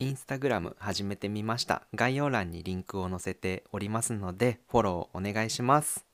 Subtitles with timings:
[0.00, 1.82] インスタグラム始めてみました。
[1.92, 6.07] 概要欄にリンクを載せておりますのでフォローお願いします。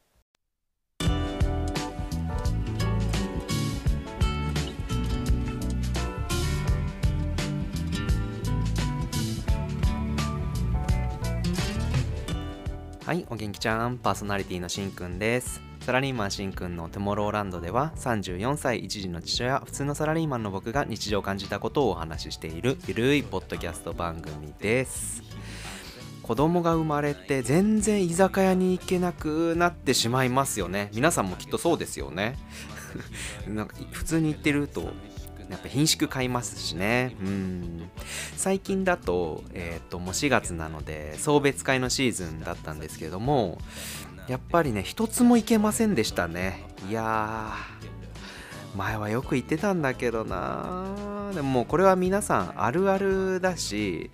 [13.05, 13.98] はいお元気ちゃん。
[13.98, 15.61] パーソナリティのしんくんです。
[15.82, 25.22] サラリーマンしんくんのトゥモローランドでは34歳一児の父親普通のサラリーマンの僕が日常を感じたことをお話ししているゆるいポッドキャスト番組です。
[26.22, 30.89] 子供が生まれて全然居酒屋に行けなくなってしまいますよね。
[30.95, 32.39] 皆さんもきっとそうですよね。
[33.47, 34.81] なんか普通に行ってると
[35.51, 37.15] やっぱ品種買いますしね。
[37.21, 37.91] うん。
[38.45, 43.57] 最近だと,、えー、ともう4月なので送別会のシーズンだったんですけども
[44.29, 46.62] やっぱりね一つも行けませんでしたね。
[46.91, 47.55] いや
[48.77, 54.11] 前はよく行ってたんだけどなでももうこれは皆さんあるあるだし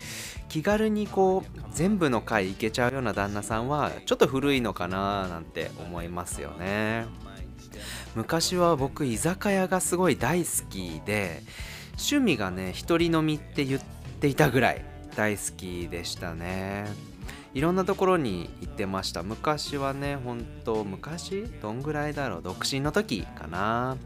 [0.48, 7.06] 気軽にこう全部の回行けちゃうような旦那さんはちょっと古いのかななんて思いますよね。
[8.14, 11.42] 昔は僕居酒屋がすごい大好きで
[11.94, 14.84] 趣味がね一人飲みって言ってていたぐらい
[15.16, 16.86] 大好きでしたね。
[17.52, 19.24] いろんなところに行ってました。
[19.24, 21.46] 昔はねほんと昔？
[21.60, 22.42] どんぐらいだろう？
[22.42, 23.96] 独身の時かな。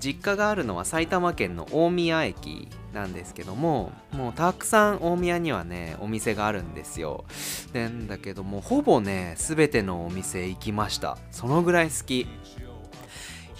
[0.00, 7.24] 実家があるのは埼玉県の大宮駅なんですけどももうたくさん大宮にはねお店があるんですよ。
[7.72, 11.18] でんだけどもほぼね全てのお店行きました。
[11.30, 12.26] そのぐらい好き。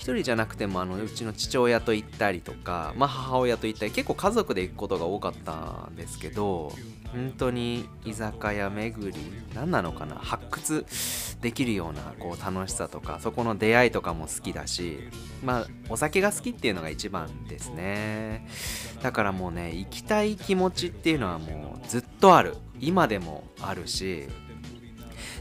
[0.01, 6.73] 1人じゃなくてもあのうちの父親と行ったりとか、まあ、母親と行ったり結構家族で行くことが多かったんですけど
[7.12, 9.19] 本当に居酒屋巡り
[9.55, 10.87] 何なのかな発掘
[11.43, 15.01] できるようなこう楽しさとかそこの出会いとかも好きだし
[15.45, 18.47] まあお酒が好きっていうのが一番ですね。
[19.03, 22.56] だからもうね行きたい気持ちっていうのはもうずっとある。
[22.81, 24.27] 今でもあるし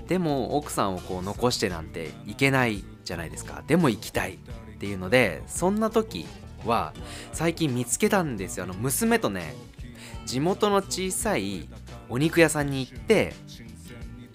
[0.08, 3.64] でも奥さんをこう残してなんていけないじゃないですか。
[3.66, 4.38] でも行きたいっ
[4.78, 6.28] ていうのでそんな時
[6.64, 6.94] は
[7.34, 8.66] 最近見つけたんですよ。
[8.66, 9.56] あの娘とね
[10.28, 11.68] 地元の小さい
[12.08, 13.34] お肉屋さんに行って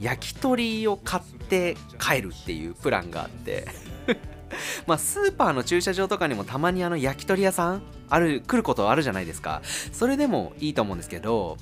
[0.01, 3.67] 焼き鳥を買って帰るっていうプランがあって。
[4.87, 9.62] まあスーパーの駐車場とかにもたまにあの焼き鳥屋さんある来ることあるじゃないですか。
[9.93, 11.59] それでもいいと思うんですけど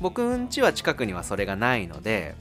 [0.00, 2.34] 僕ん家は近くにはそれがないので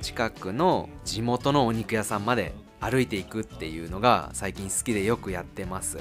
[0.00, 5.98] 近くの地元のお肉屋さんまで歩いていくっていうのが最近好きでよくやってます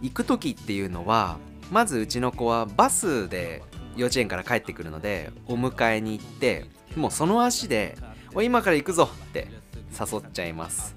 [0.00, 1.38] 行く時っていうのは
[1.70, 3.62] まずうちの子はバスで
[3.96, 6.66] 幼稚園から帰ってくるのでお迎えに行って
[6.96, 7.96] もうその足で
[8.34, 9.48] 「お今から行くぞ!」って
[9.92, 10.96] 誘っちゃいます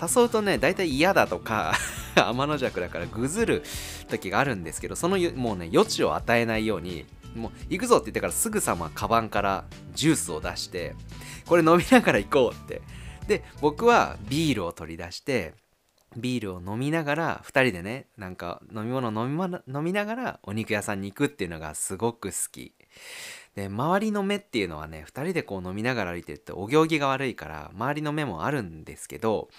[0.00, 1.74] 誘うとね大体嫌だとか
[2.14, 3.64] 天の弱だからぐずる
[4.08, 7.04] 時があるんですけどそのもうね余地を与えないように
[7.34, 10.94] もう行くぞって言ってからすぐさまカバンからジュースを出して
[11.46, 12.82] これ飲みながら行こうって
[13.28, 15.52] で僕はビールを取り出して
[16.16, 22.74] ビールを飲みながら2人でねなんか飲み物飲み,、ま、飲みながらお肉屋さんに行くっていうのがすごく好き。
[23.54, 29.50] で周りの目っていうのはね2人でこう飲みながら歩いてるとお行儀が悪いから周りの目もあるんですけど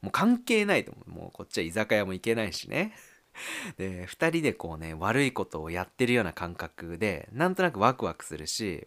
[0.00, 1.10] もう関係ないと思う。
[1.10, 2.94] もうこっちは居酒屋も行けないしね。
[3.76, 8.86] で2人でこうね悪いことをやってるような感覚でなんとなくワクワクするし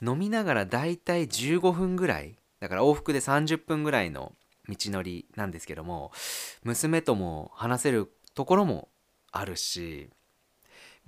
[0.00, 4.32] 飲みながらだいたい15分ぐらいだから往復で30分ぐらいの
[4.68, 6.12] 道のりなんですけども
[6.64, 8.88] 娘とも話せるところも
[9.32, 10.10] あるし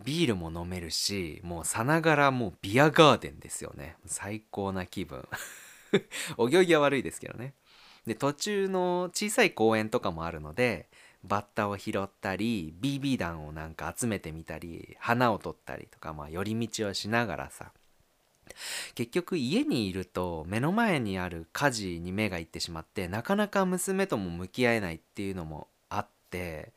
[0.04, 3.96] ビールも飲めるしもうさながらもうビアガーデンですよね。
[4.06, 5.26] 最高な気分。
[6.36, 7.54] お行儀は悪いですけどね。
[8.06, 10.88] で途中の小さい公園とかもあるので
[11.24, 17.72] バッタを拾ったり BB 弾をなんか集めてみたり花を取ったりとかまあ寄り道をしながらさ
[18.94, 26.72] 結局家にいると目の前にある家事に目がいってしまってなかなか娘とも向き合えないっていうのもあって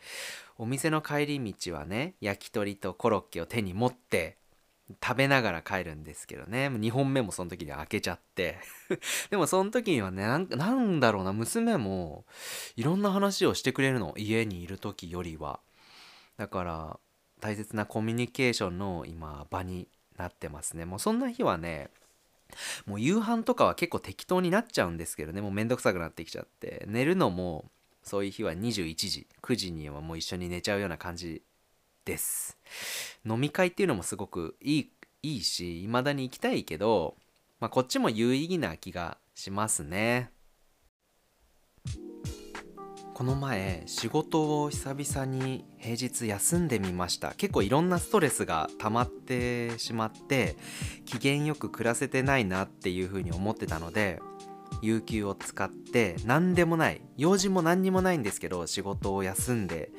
[0.58, 4.38] お店の帰り道はね焼き鳥とコロッケを手に持って
[5.04, 6.68] 食べながら帰るんですけどね。
[6.68, 8.60] 2本目もその時に開けちゃって。
[9.30, 12.26] でもその時にはねなんだろうな娘も
[12.76, 14.14] いろんな話をしてくれるの。
[14.18, 15.60] 家にいる時よりは。
[16.38, 17.00] だから
[17.40, 19.88] 大切なコミュニケーションの今場に
[20.18, 20.86] なってますね。
[20.86, 21.90] もうそんな日はね
[22.86, 25.42] もう夕飯とかは結構適当になっちゃうんですけどね。
[25.42, 26.86] もうめんどくさくなってきちゃって。
[26.88, 27.66] 寝るのも
[28.04, 31.42] そういう日は21時9時にはもう一緒に寝ちゃうような感じ
[32.06, 32.58] です。
[33.26, 34.90] 飲み会っていうのもすごくいい
[35.24, 37.16] いいし未だに行きたいけど、
[37.60, 40.32] まあ、こっちも有意義な気がしますね。
[43.22, 47.36] この前仕事を久々に平日休んでみました。
[47.38, 50.56] 結構いろんなストレスが溜まってしまって
[51.06, 54.20] 機嫌よく暮らせてないなっていうふうに思ってたので
[54.82, 59.92] 有給を使って何でもない用事も何にもないんですけど仕事を休んで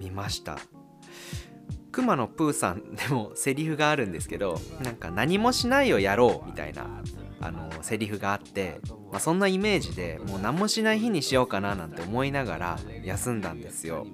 [0.00, 0.58] みました。
[1.92, 6.84] 熊野プーさんでもセリフがあるんですけどなんか何もしないをやろうみたいな
[7.40, 8.80] あのセリフがあって、
[9.10, 14.06] まあ、そんなイメージでもう何もしない日にしようかななんて思いながら休んだんですよ。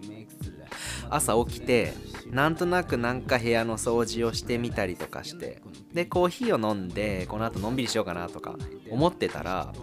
[1.11, 1.93] 朝起きて
[2.31, 5.61] なんとなくなんか部屋の掃除をしてみたりとかして
[5.93, 8.57] でコーヒーを飲んでこの後のんびりしようかなとか
[8.91, 9.75] 思ってたら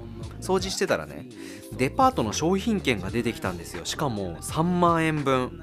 [0.42, 1.28] 掃除してたらね
[1.78, 3.86] デパートの商品券が出てきたんですよ。
[3.86, 5.62] しかも3万円分。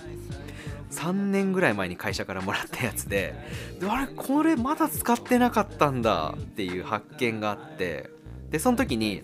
[0.97, 3.35] 3年ぐらい前に会社からもらったやつで
[3.81, 8.11] であれこれまだ使ってなかったんだっていう発見があって
[8.51, 9.21] でその時に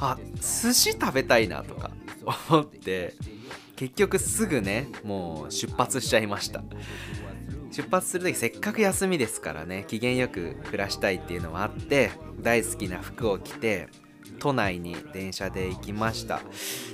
[0.00, 1.90] あ寿司食べたいなとか
[2.50, 3.14] 思って
[3.76, 6.62] 結局すぐねもう出発しちゃいました。
[7.70, 13.88] 出発する時せっかく休みですからね機嫌よく暮らしたいっていうのはあって大好きな服を着て
[14.44, 16.42] 都内に電車で行きました。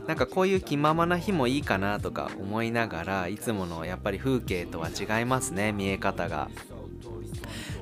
[0.06, 6.48] なんかこういう気ままな日もいいかなとか思いながらいつものやっぱり風景とは違いますね見え方が。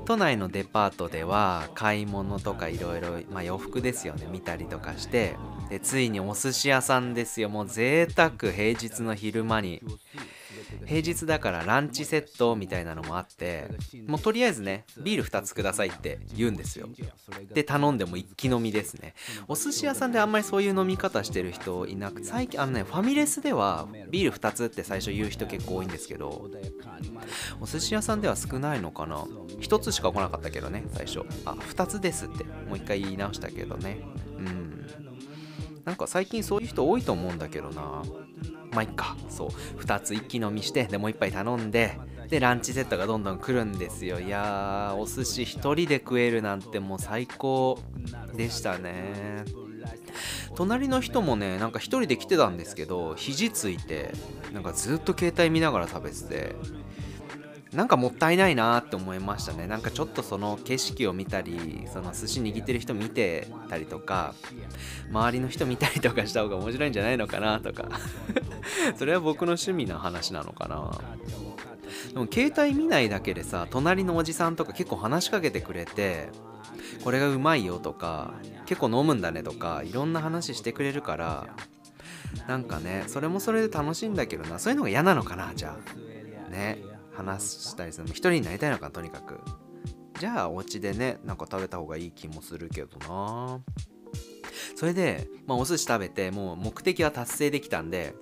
[0.06, 5.36] 都内のデパートでは買い物とかいろいろ洋服ですよね見たりとかして
[5.68, 7.50] でついにお寿司屋さんですよ。
[7.50, 9.82] もう贅沢平日の昼間に。
[10.88, 13.68] 平日だからランチセットみたいなのもあって
[14.06, 16.88] もうとりあえずねビール2つくださいって言うんですよ。
[17.52, 19.14] で頼んでも一気飲みですね。
[19.48, 26.48] お寿司屋さんであんまりそういう飲み方してる人いなく最近あのねファミレスではビール2つって最初言う人結構多いんですけど
[27.60, 29.24] お寿司屋さんでは少ないのかな
[29.60, 31.20] ？1つしか来なかったけどね最初。
[31.44, 34.00] あ2つですってもう一回言い直したけどね。
[34.38, 34.86] うん。
[35.84, 38.02] なんか最近そういう人多いと思うんだけどな。
[38.72, 39.16] まあいっか。
[39.28, 39.48] そう。
[39.80, 41.98] 2つ一気飲みしてでもう1杯頼んで
[42.28, 44.20] でランチセットがどんどん来るんですよ。
[44.20, 47.78] いやーお寿司1人で食えるなんてもう最高
[48.34, 49.44] でしたね。
[50.54, 54.12] 隣の人もねなんか1人で来てたんですけど肘ついて
[54.52, 56.56] なんかずっと携帯見ながら食べてて
[57.72, 59.66] なんかもったいないなって思いましたね。
[59.66, 64.34] なんかちょっとその景色を見たりその寿司握ってる人見てたりとか
[65.10, 67.88] 周りの人見たりとかした方が面白いんじゃないのかなとか。
[68.96, 70.98] それは僕の趣味な話なのかな。
[72.12, 76.30] でも携帯見ないだけでさ隣のおじさんとか結構話しかけてくれて
[77.02, 78.34] これがうまいよとか
[78.66, 81.46] 結構飲むんだねとかいろんな話してくれるから
[82.46, 84.58] なんかねそれもそれで楽しいんだけどな。
[84.58, 86.50] そういうのが嫌なのかなじゃあ。
[86.50, 86.97] ね。
[87.18, 89.40] 話したりする一人になりたいのかとにかく。
[90.20, 93.60] じゃあお家でねなんか食べた方がいい気もするけどな。
[94.76, 98.14] それで、まあ、お寿司食べてもう目的は達成できたんで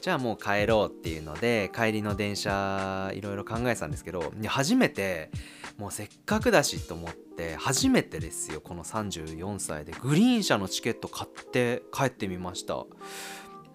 [0.00, 5.30] じゃあもう帰ろうっていうので帰りの電車いろいろ考えてたんですけど初めて
[5.76, 12.84] もうせっかくだしと思って初めてですよこの34歳でグリーン車のチケット買って帰ってみました。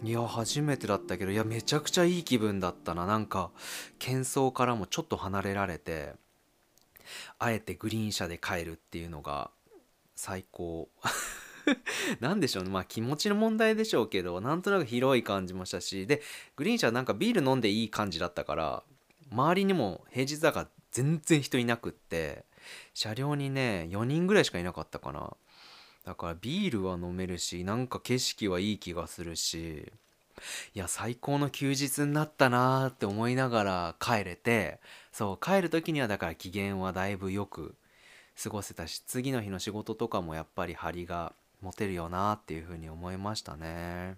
[0.03, 3.05] いや初めてだったけどいやめちゃくちゃいい気分だったな。
[3.05, 3.51] なんか
[4.00, 6.13] 喧騒からもちょっと離れられて
[7.39, 9.50] あえてグリーン車で帰るっていうのが
[10.15, 10.89] 最高。
[12.19, 12.69] なんでしょうね。
[12.69, 16.05] まあ気持ちの問題でしょうけどなんとなく広い感じもしたし。
[16.05, 16.21] で
[16.57, 18.83] グリーン車なんかビール飲んでいい感じだったから
[19.31, 22.44] 周りにも平日だから全然人いなくって
[22.93, 25.38] 車両にね4人ぐらいしかいなかったかな。
[26.05, 29.91] だからビールは飲めるしなんか景色はいい気がするし
[30.74, 34.79] いや最高の休日になったなーって思いながら帰れて
[35.12, 37.75] そう帰る時にはだから機嫌はだいぶよく
[38.41, 44.17] 過ごせたし次の日の仕事とかもやっぱり張りが持てるよなっていうふうに思いましたね。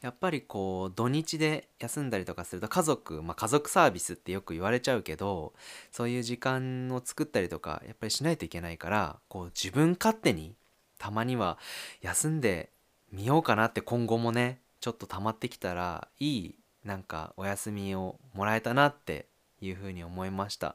[0.00, 5.52] やっぱりこう土日で休んだりとかすると家族、まあ、家族サービスってよく言われちゃうけど
[5.90, 10.54] そういう時間を作ったりとかやっぱりしないといけないからこう自分勝手に
[10.98, 11.58] たまには
[12.00, 12.70] 休んで
[13.12, 16.54] みようかなって今後もねちょっと溜まってきたらいい
[16.84, 19.26] なんかお休みをもらえたなって
[19.60, 20.74] いうふうに思いました。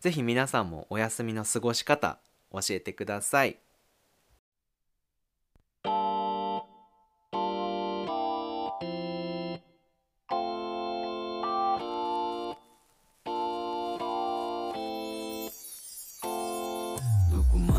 [0.00, 2.18] 是非皆さんもお休みの過ごし方
[2.52, 3.58] 教えてください。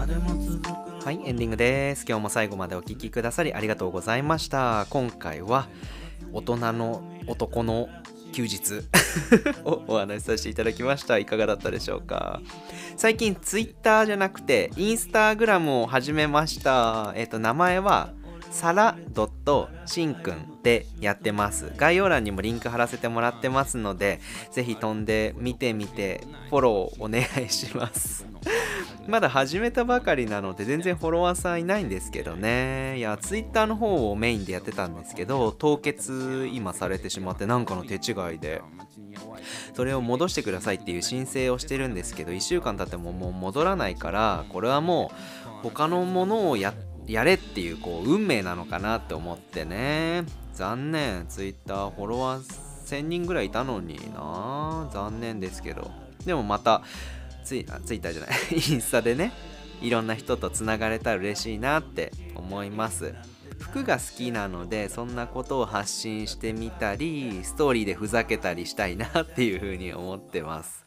[0.07, 2.05] はい、エンディングです。
[2.07, 4.87] 今日も最後までお聴きくださりありがとうございました。
[4.89, 5.67] 今回は
[6.31, 7.89] 大人の男の
[8.31, 8.83] 休日
[9.65, 11.17] をお話しさせていただきました。
[11.17, 12.39] いかがだったでしょうか？
[12.95, 17.11] 最近 Twitter じゃなくて Instagram を始めました。
[17.17, 18.13] えっ、ー、と、名前は
[18.51, 18.97] サラ
[19.85, 21.71] しんくんでやってます。
[21.77, 24.19] 概要欄にもリンク貼らせてもらってますので
[24.51, 28.27] ぜひ飛んで見てみてフォローお願いします。
[29.07, 32.97] まだ始めたばかりなので全然フォロワーさんいないんですけどね。
[32.97, 38.61] いや Twitter の方をメインでやってたんですけど凍結今されてしまってなんかの手違いで。
[39.73, 45.11] それを戻してくださいっていう申請をしてるんですけど1週間経ってももう戻らないからこれはも
[45.63, 50.23] う他のものをやってやれっていうこう運命なのかなって思ってね。
[50.53, 51.25] 残念。
[51.27, 52.41] Twitter フォロワー
[52.85, 54.89] 1000人ぐらいいたのにな。
[54.91, 55.91] 残念ですけど。
[56.25, 56.81] でもまた
[57.43, 58.31] ツイツイッターじゃない。
[58.51, 59.31] インスタでね
[59.81, 63.13] いろんな人とつながれたら嬉しいなって思います。
[63.59, 70.86] 服が好きなのでそんなことを発信してみたりストーリーでふざけたりしたいなっていうふうに思ってます。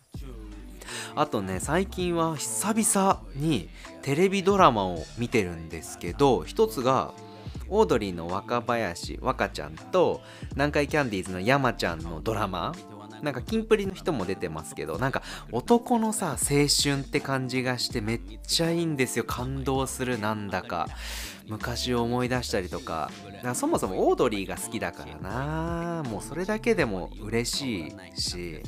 [1.14, 3.68] あとね最近は久々に
[4.02, 7.12] テレビドラマを見てるんですけど一つが
[7.68, 10.20] オードリーの若林若ちゃんと
[10.52, 12.74] 南海キャンディーズの山ちゃんのドラマ。
[13.22, 19.24] なんかキンプリの人も出てますけどなんか男のさ青春って感じがしてめっちゃいいんですよ。
[19.24, 20.88] 感動するなんだか。
[21.46, 23.10] 昔を思い出したりとか。
[23.54, 26.02] そもそもオードリーが好きだからな。
[26.08, 28.62] もうそれだけでも嬉しいし。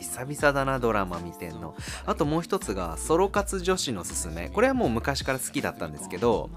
[0.00, 1.74] 久々だなドラマ見てんの。
[2.06, 4.48] あともう一つがソロ活女子のすすめ。
[4.48, 6.50] これはもう昔から好きだったんですけど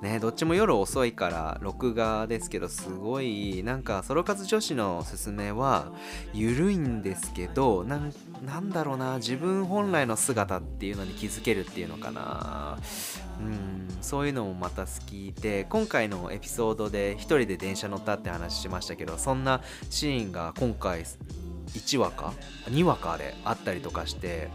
[0.00, 5.92] ねどっちも夜遅いから録画ですけどすごいなんかソロ活女子のすすめは
[6.32, 12.78] 緩いんですけどなんだろうな自分本来の姿っていうのに気づけるっていうのかな。
[13.38, 21.04] うんそういうのもまた好きで今回のエピソードで1人で電車乗ったって話しましたけどそんなシーンが今回
[21.74, 22.32] 1話か
[22.68, 24.48] ？2話かであったりとかして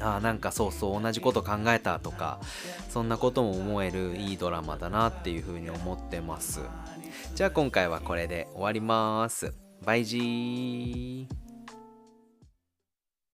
[0.00, 2.40] あなんかそうそう同じこと考えたとか
[2.88, 6.60] そんなことも思えるいいドラマだなっていうふうに思ってます。
[7.34, 9.54] じゃあ今回はこれで終わります。
[9.84, 11.41] バイジー。